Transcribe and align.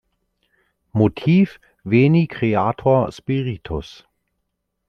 Motiv: 0.93 1.59
„Veni 1.83 2.25
creator 2.25 3.11
spiritus“ 3.11 4.07